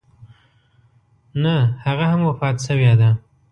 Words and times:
نه 1.43 1.55
هغه 1.85 2.05
هم 2.11 2.21
وفات 2.29 2.57
شوې 2.65 2.93
ده. 3.01 3.09